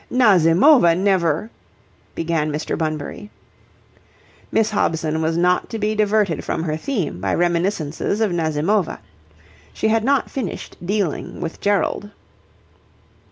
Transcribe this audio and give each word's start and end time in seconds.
"Nazimova 0.09 0.95
never..." 0.95 1.51
began 2.15 2.51
Mr. 2.51 2.75
Bunbury. 2.75 3.29
Miss 4.51 4.71
Hobson 4.71 5.21
was 5.21 5.37
not 5.37 5.69
to 5.69 5.77
be 5.77 5.93
diverted 5.93 6.43
from 6.43 6.63
her 6.63 6.75
theme 6.75 7.21
by 7.21 7.35
reminiscences 7.35 8.19
of 8.19 8.31
Nazimova. 8.31 8.97
She 9.75 9.89
had 9.89 10.03
not 10.03 10.31
finished 10.31 10.75
dealing 10.83 11.39
with 11.39 11.61
Gerald. 11.61 12.09